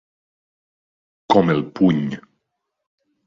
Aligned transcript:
Com 1.33 1.53
el 1.55 1.61
puny. 1.81 2.01